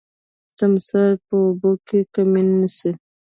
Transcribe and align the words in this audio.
تمساح 0.57 1.11
په 1.25 1.33
اوبو 1.45 1.71
کي 1.87 1.99
کمین 2.13 2.47
نیسي. 2.59 2.91